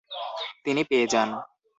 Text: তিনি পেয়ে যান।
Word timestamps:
তিনি 0.63 0.81
পেয়ে 0.89 1.05
যান। 1.07 1.29